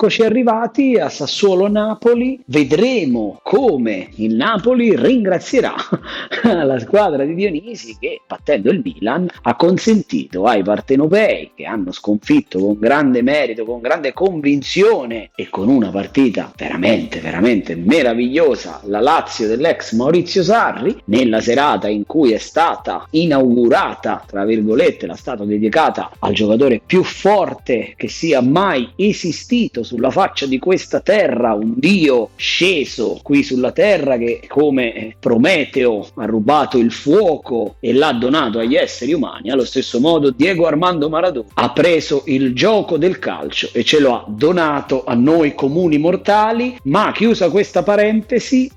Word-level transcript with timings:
eccoci 0.00 0.22
arrivati 0.22 0.94
a 0.94 1.08
Sassuolo-Napoli. 1.08 2.42
Vedremo 2.44 3.40
come 3.42 4.10
il 4.14 4.36
Napoli 4.36 4.94
ringrazierà 4.94 5.74
la 6.64 6.78
squadra 6.78 7.24
di 7.24 7.34
Dionisi 7.34 7.96
che, 7.98 8.20
battendo 8.24 8.70
il 8.70 8.80
Milan, 8.84 9.28
ha 9.42 9.56
consentito 9.56 10.44
ai 10.44 10.62
partenopei 10.62 11.50
che 11.56 11.64
hanno 11.64 11.90
sconfitto 11.90 12.60
con 12.60 12.78
grande 12.78 13.22
merito, 13.22 13.64
con 13.64 13.80
grande 13.80 14.12
convinzione 14.12 15.30
e 15.34 15.48
con 15.48 15.66
una 15.66 15.90
partita 15.90 16.52
veramente, 16.56 17.18
veramente 17.18 17.74
meravigliosa 17.74 18.80
la 18.84 19.00
Lazio 19.00 19.48
dell'ex 19.48 19.94
Maurizio 19.94 20.44
Sarri, 20.44 20.96
nella 21.06 21.40
serata 21.40 21.88
in 21.88 22.06
cui 22.06 22.30
è 22.30 22.38
stata 22.38 23.04
inaugurata, 23.10 24.22
tra 24.24 24.44
virgolette, 24.44 25.08
la 25.08 25.16
statua 25.16 25.44
dedicata 25.44 26.12
al 26.20 26.34
giocatore 26.34 26.80
più 26.86 27.02
forte 27.02 27.94
che 27.96 28.06
sia 28.06 28.40
mai 28.40 28.92
esistito 28.94 29.86
sulla 29.88 30.10
faccia 30.10 30.44
di 30.44 30.58
questa 30.58 31.00
terra, 31.00 31.54
un 31.54 31.72
dio 31.76 32.28
sceso 32.36 33.18
qui 33.22 33.42
sulla 33.42 33.72
terra 33.72 34.18
che 34.18 34.42
come 34.46 35.16
Prometeo 35.18 36.06
ha 36.16 36.26
rubato 36.26 36.76
il 36.76 36.92
fuoco 36.92 37.76
e 37.80 37.94
l'ha 37.94 38.12
donato 38.12 38.58
agli 38.58 38.74
esseri 38.74 39.14
umani, 39.14 39.50
allo 39.50 39.64
stesso 39.64 39.98
modo 39.98 40.30
Diego 40.30 40.66
Armando 40.66 41.08
Maradona 41.08 41.46
ha 41.54 41.72
preso 41.72 42.24
il 42.26 42.54
gioco 42.54 42.98
del 42.98 43.18
calcio 43.18 43.70
e 43.72 43.82
ce 43.82 43.98
lo 43.98 44.14
ha 44.14 44.24
donato 44.28 45.04
a 45.06 45.14
noi 45.14 45.54
comuni 45.54 45.96
mortali, 45.96 46.76
ma 46.84 47.10
chiusa 47.12 47.48
questa 47.48 47.82
parentesi, 47.82 48.70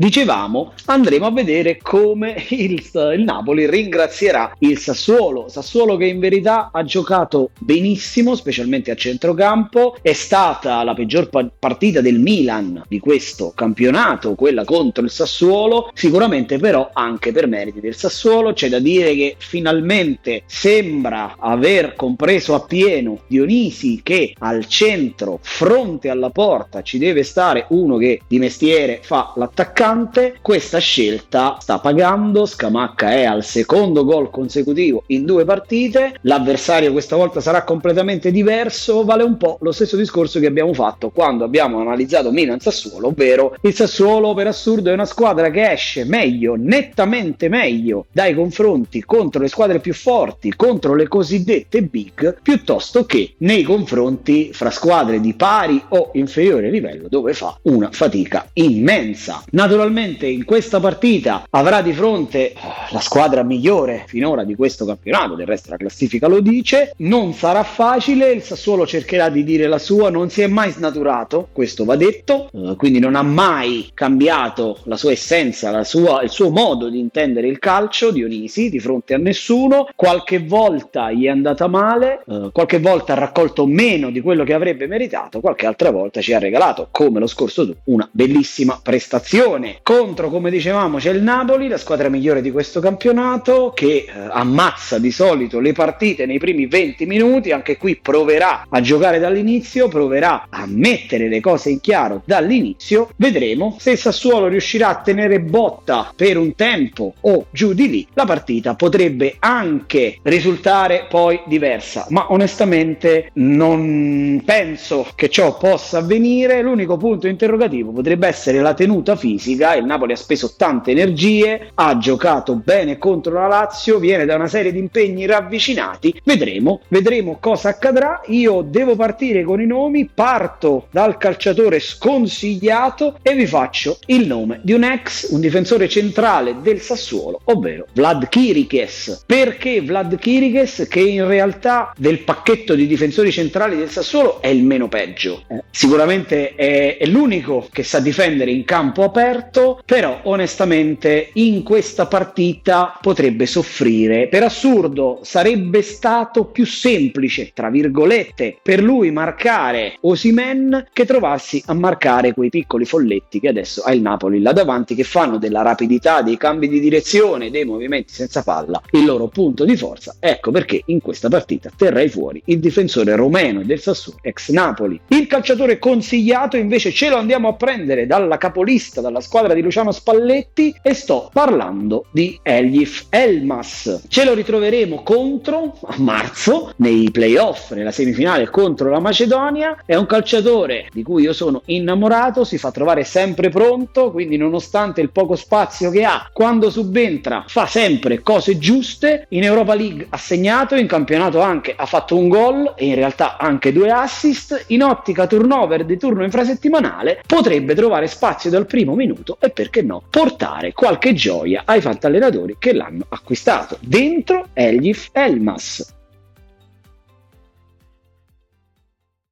Dicevamo, 0.00 0.74
andremo 0.84 1.26
a 1.26 1.32
vedere 1.32 1.76
come 1.76 2.46
il, 2.50 2.80
il, 2.94 3.22
Napoli 3.24 3.68
ringrazierà 3.68 4.54
il 4.60 4.78
Sassuolo. 4.78 5.48
Sassuolo 5.48 5.96
che 5.96 6.04
in 6.04 6.20
verità 6.20 6.70
ha 6.72 6.84
giocato 6.84 7.50
benissimo, 7.58 8.36
specialmente 8.36 8.92
a 8.92 8.94
centrocampo. 8.94 9.96
È 10.00 10.12
stata 10.12 10.84
la 10.84 10.94
peggior 10.94 11.28
pa- 11.28 11.50
partita 11.58 12.00
del 12.00 12.20
Milan 12.20 12.80
di 12.86 13.00
questo 13.00 13.50
campionato, 13.56 14.36
quella 14.36 14.64
contro 14.64 15.02
il 15.02 15.10
Sassuolo. 15.10 15.90
Sicuramente 15.94 16.60
però 16.60 16.90
anche 16.92 17.32
per 17.32 17.48
meriti 17.48 17.80
del 17.80 17.96
Sassuolo. 17.96 18.52
C'è 18.52 18.68
da 18.68 18.78
dire 18.78 19.16
che 19.16 19.34
finalmente 19.36 20.44
sembra 20.46 21.34
aver 21.40 21.96
compreso 21.96 22.54
appieno 22.54 23.22
Dionisi 23.26 23.98
che 24.04 24.32
al 24.38 24.66
centro, 24.66 25.40
fronte 25.42 26.08
alla 26.08 26.30
porta, 26.30 26.82
ci 26.82 26.98
deve 26.98 27.24
stare 27.24 27.66
uno 27.70 27.96
che 27.96 28.20
di 28.28 28.38
mestiere 28.38 29.00
fa 29.02 29.32
l'attaccante 29.34 29.86
attaccante, 29.88 30.36
questa 30.42 30.78
scelta 30.78 31.56
sta 31.60 31.78
pagando, 31.78 32.44
Scamacca 32.44 33.12
è 33.12 33.24
al 33.24 33.44
secondo 33.44 34.04
gol 34.04 34.30
consecutivo 34.30 35.04
in 35.06 35.24
due 35.24 35.44
partite, 35.44 36.16
l'avversario 36.22 36.92
questa 36.92 37.16
volta 37.16 37.40
sarà 37.40 37.64
completamente 37.64 38.30
diverso, 38.30 39.04
vale 39.04 39.22
un 39.22 39.36
po' 39.36 39.58
lo 39.60 39.72
stesso 39.72 39.96
discorso 39.96 40.40
che 40.40 40.46
abbiamo 40.46 40.74
fatto 40.74 41.10
quando 41.10 41.44
abbiamo 41.44 41.80
analizzato 41.80 42.30
Milan 42.30 42.60
Sassuolo, 42.60 43.08
ovvero 43.08 43.54
il 43.62 43.74
Sassuolo 43.74 44.34
per 44.34 44.48
assurdo 44.48 44.90
è 44.90 44.92
una 44.92 45.06
squadra 45.06 45.50
che 45.50 45.70
esce 45.70 46.04
meglio, 46.04 46.54
nettamente 46.56 47.48
meglio 47.48 48.06
dai 48.12 48.34
confronti 48.34 49.02
contro 49.04 49.40
le 49.40 49.48
squadre 49.48 49.80
più 49.80 49.94
forti, 49.94 50.54
contro 50.54 50.94
le 50.94 51.08
cosiddette 51.08 51.82
big, 51.82 52.40
piuttosto 52.42 53.06
che 53.06 53.34
nei 53.38 53.62
confronti 53.62 54.50
fra 54.52 54.70
squadre 54.70 55.20
di 55.20 55.34
pari 55.34 55.82
o 55.88 56.10
inferiore 56.14 56.70
livello 56.70 57.06
dove 57.08 57.32
fa 57.32 57.56
una 57.62 57.88
fatica 57.90 58.48
immensa. 58.54 59.42
Naturalmente 59.50 59.77
in 59.84 60.44
questa 60.44 60.80
partita 60.80 61.46
avrà 61.50 61.82
di 61.82 61.92
fronte 61.92 62.52
eh, 62.52 62.56
la 62.90 63.00
squadra 63.00 63.42
migliore 63.42 64.04
finora 64.06 64.42
di 64.44 64.54
questo 64.54 64.84
campionato, 64.84 65.34
del 65.34 65.46
resto 65.46 65.70
la 65.70 65.76
classifica 65.76 66.26
lo 66.26 66.40
dice, 66.40 66.94
non 66.98 67.32
sarà 67.32 67.62
facile, 67.62 68.32
il 68.32 68.42
Sassuolo 68.42 68.86
cercherà 68.86 69.28
di 69.28 69.44
dire 69.44 69.66
la 69.68 69.78
sua, 69.78 70.10
non 70.10 70.30
si 70.30 70.42
è 70.42 70.46
mai 70.46 70.70
snaturato, 70.70 71.48
questo 71.52 71.84
va 71.84 71.96
detto, 71.96 72.50
eh, 72.52 72.74
quindi 72.76 72.98
non 72.98 73.14
ha 73.14 73.22
mai 73.22 73.90
cambiato 73.94 74.78
la 74.84 74.96
sua 74.96 75.12
essenza, 75.12 75.70
la 75.70 75.84
sua, 75.84 76.22
il 76.22 76.30
suo 76.30 76.50
modo 76.50 76.88
di 76.88 76.98
intendere 76.98 77.46
il 77.46 77.58
calcio, 77.58 78.10
Dionisi, 78.10 78.70
di 78.70 78.80
fronte 78.80 79.14
a 79.14 79.18
nessuno, 79.18 79.88
qualche 79.94 80.40
volta 80.40 81.12
gli 81.12 81.26
è 81.26 81.28
andata 81.28 81.66
male, 81.68 82.22
eh, 82.26 82.50
qualche 82.52 82.80
volta 82.80 83.12
ha 83.12 83.18
raccolto 83.18 83.66
meno 83.66 84.10
di 84.10 84.20
quello 84.20 84.44
che 84.44 84.54
avrebbe 84.54 84.86
meritato, 84.86 85.40
qualche 85.40 85.66
altra 85.66 85.90
volta 85.90 86.20
ci 86.20 86.32
ha 86.32 86.38
regalato, 86.38 86.88
come 86.90 87.20
lo 87.20 87.26
scorso 87.26 87.66
tu, 87.66 87.76
una 87.84 88.08
bellissima 88.10 88.80
prestazione 88.82 89.67
Lione 89.68 89.78
contro, 89.82 90.30
come 90.30 90.50
dicevamo, 90.50 90.98
c'è 90.98 91.10
il 91.10 91.22
Napoli, 91.22 91.68
la 91.68 91.76
squadra 91.76 92.08
migliore 92.08 92.40
di 92.40 92.50
questo 92.50 92.80
campionato 92.80 93.72
che 93.74 94.06
eh, 94.06 94.12
ammazza 94.30 94.98
di 94.98 95.10
solito 95.10 95.60
le 95.60 95.72
partite 95.72 96.24
nei 96.26 96.38
primi 96.38 96.66
20 96.66 97.06
minuti, 97.06 97.52
anche 97.52 97.76
qui 97.76 97.96
proverà 97.96 98.66
a 98.68 98.80
giocare 98.80 99.18
dall'inizio, 99.18 99.88
proverà 99.88 100.46
a 100.48 100.64
mettere 100.66 101.28
le 101.28 101.40
cose 101.40 101.70
in 101.70 101.80
chiaro 101.80 102.22
dall'inizio, 102.24 103.10
vedremo 103.16 103.76
se 103.78 103.96
Sassuolo 103.96 104.48
riuscirà 104.48 104.88
a 104.88 105.00
tenere 105.00 105.40
botta 105.40 106.12
per 106.14 106.36
un 106.36 106.54
tempo 106.54 107.14
o 107.20 107.46
giù 107.50 107.72
di 107.72 107.88
lì, 107.88 108.06
la 108.14 108.24
partita 108.24 108.74
potrebbe 108.74 109.36
anche 109.38 110.18
risultare 110.22 111.06
poi 111.08 111.40
diversa, 111.46 112.06
ma 112.10 112.32
onestamente 112.32 113.30
non 113.34 114.42
penso 114.44 115.06
che 115.14 115.28
ciò 115.28 115.56
possa 115.56 115.98
avvenire, 115.98 116.62
l'unico 116.62 116.96
punto 116.96 117.26
interrogativo 117.26 117.90
potrebbe 117.90 118.26
essere 118.26 118.60
la 118.60 118.74
tenuta 118.74 119.16
fisica 119.16 119.47
fisica, 119.48 119.74
il 119.74 119.84
Napoli 119.84 120.12
ha 120.12 120.16
speso 120.16 120.54
tante 120.56 120.90
energie, 120.90 121.70
ha 121.74 121.96
giocato 121.96 122.54
bene 122.56 122.98
contro 122.98 123.34
la 123.34 123.46
Lazio, 123.46 123.98
viene 123.98 124.26
da 124.26 124.34
una 124.34 124.46
serie 124.46 124.72
di 124.72 124.78
impegni 124.78 125.24
ravvicinati, 125.26 126.20
vedremo, 126.24 126.80
vedremo 126.88 127.38
cosa 127.40 127.70
accadrà, 127.70 128.20
io 128.26 128.62
devo 128.62 128.96
partire 128.96 129.42
con 129.42 129.60
i 129.60 129.66
nomi, 129.66 130.10
parto 130.12 130.88
dal 130.90 131.16
calciatore 131.16 131.78
sconsigliato 131.78 133.18
e 133.22 133.34
vi 133.34 133.46
faccio 133.46 133.98
il 134.06 134.26
nome 134.26 134.60
di 134.62 134.72
un 134.72 134.84
ex, 134.84 135.30
un 135.30 135.40
difensore 135.40 135.88
centrale 135.88 136.56
del 136.60 136.80
Sassuolo, 136.80 137.40
ovvero 137.44 137.86
Vlad 137.92 138.28
Kirikes. 138.28 139.24
Perché 139.26 139.80
Vlad 139.80 140.18
Kirikes 140.18 140.86
che 140.88 141.00
in 141.00 141.26
realtà 141.26 141.92
del 141.96 142.20
pacchetto 142.20 142.74
di 142.74 142.86
difensori 142.86 143.32
centrali 143.32 143.76
del 143.76 143.90
Sassuolo 143.90 144.40
è 144.40 144.48
il 144.48 144.64
meno 144.64 144.88
peggio, 144.88 145.42
eh, 145.48 145.62
sicuramente 145.70 146.54
è, 146.54 146.96
è 146.98 147.06
l'unico 147.06 147.68
che 147.70 147.82
sa 147.82 148.00
difendere 148.00 148.50
in 148.50 148.64
campo 148.64 149.04
aperto, 149.04 149.37
certo, 149.38 149.80
però 149.84 150.20
onestamente 150.24 151.30
in 151.34 151.62
questa 151.62 152.06
partita 152.06 152.98
potrebbe 153.00 153.46
soffrire. 153.46 154.28
Per 154.28 154.42
assurdo 154.42 155.20
sarebbe 155.22 155.82
stato 155.82 156.46
più 156.46 156.66
semplice, 156.66 157.52
tra 157.54 157.70
virgolette, 157.70 158.58
per 158.62 158.82
lui 158.82 159.10
marcare 159.10 159.96
Osimen 160.00 160.88
che 160.92 161.06
trovarsi 161.06 161.62
a 161.66 161.74
marcare 161.74 162.34
quei 162.34 162.50
piccoli 162.50 162.84
folletti 162.84 163.38
che 163.40 163.48
adesso 163.48 163.82
ha 163.82 163.92
il 163.92 164.00
Napoli 164.00 164.40
là 164.40 164.52
davanti 164.52 164.94
che 164.94 165.04
fanno 165.04 165.38
della 165.38 165.62
rapidità, 165.62 166.22
dei 166.22 166.36
cambi 166.36 166.68
di 166.68 166.80
direzione, 166.80 167.50
dei 167.50 167.64
movimenti 167.64 168.12
senza 168.12 168.42
palla 168.42 168.80
il 168.92 169.04
loro 169.04 169.28
punto 169.28 169.64
di 169.64 169.76
forza. 169.76 170.16
Ecco 170.18 170.50
perché 170.50 170.82
in 170.86 171.00
questa 171.00 171.28
partita 171.28 171.70
terrei 171.76 172.08
fuori 172.08 172.42
il 172.46 172.58
difensore 172.58 173.14
romeno 173.14 173.62
del 173.62 173.80
Sassuolo, 173.80 174.18
ex 174.22 174.50
Napoli. 174.50 175.00
Il 175.08 175.26
calciatore 175.26 175.78
consigliato 175.78 176.56
invece 176.56 176.90
ce 176.90 177.08
lo 177.08 177.16
andiamo 177.16 177.48
a 177.48 177.54
prendere 177.54 178.06
dalla 178.06 178.36
capolista, 178.36 179.00
dalla 179.00 179.20
squadra 179.28 179.52
di 179.52 179.60
Luciano 179.60 179.92
Spalletti 179.92 180.74
e 180.80 180.94
sto 180.94 181.28
parlando 181.30 182.06
di 182.10 182.40
Elif 182.42 183.08
Elmas. 183.10 184.04
Ce 184.08 184.24
lo 184.24 184.32
ritroveremo 184.32 185.02
contro 185.02 185.74
a 185.84 185.96
marzo 185.98 186.72
nei 186.76 187.10
playoff, 187.10 187.72
nella 187.72 187.90
semifinale 187.90 188.48
contro 188.48 188.88
la 188.88 189.00
Macedonia. 189.00 189.82
È 189.84 189.94
un 189.94 190.06
calciatore 190.06 190.88
di 190.90 191.02
cui 191.02 191.24
io 191.24 191.34
sono 191.34 191.60
innamorato, 191.66 192.44
si 192.44 192.56
fa 192.56 192.70
trovare 192.70 193.04
sempre 193.04 193.50
pronto, 193.50 194.10
quindi 194.12 194.38
nonostante 194.38 195.02
il 195.02 195.10
poco 195.10 195.36
spazio 195.36 195.90
che 195.90 196.04
ha, 196.04 196.30
quando 196.32 196.70
subentra 196.70 197.44
fa 197.46 197.66
sempre 197.66 198.22
cose 198.22 198.56
giuste. 198.56 199.26
In 199.30 199.44
Europa 199.44 199.74
League 199.74 200.06
ha 200.08 200.16
segnato, 200.16 200.74
in 200.74 200.86
campionato 200.86 201.42
anche 201.42 201.74
ha 201.76 201.84
fatto 201.84 202.16
un 202.16 202.28
gol 202.28 202.72
e 202.78 202.86
in 202.86 202.94
realtà 202.94 203.36
anche 203.36 203.72
due 203.72 203.90
assist. 203.90 204.64
In 204.68 204.82
ottica 204.82 205.26
turnover 205.26 205.84
di 205.84 205.98
turno 205.98 206.24
infrasettimanale 206.24 207.20
potrebbe 207.26 207.74
trovare 207.74 208.06
spazio 208.06 208.48
dal 208.48 208.64
primo 208.64 208.94
minuto 208.94 209.16
minuto 209.18 209.38
e 209.40 209.50
perché 209.50 209.82
no 209.82 210.02
portare 210.08 210.72
qualche 210.72 211.12
gioia 211.12 211.62
ai 211.64 211.80
fantallenatori 211.80 212.56
che 212.58 212.72
l'hanno 212.72 213.04
acquistato. 213.08 213.78
Dentro 213.80 214.48
Elgif 214.52 215.08
Elmas. 215.12 215.96